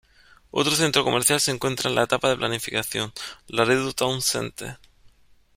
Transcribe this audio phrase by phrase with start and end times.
[0.49, 3.13] Otro centro comercial se encuentra en las etapas de planificación,
[3.45, 4.79] Laredo Town Center.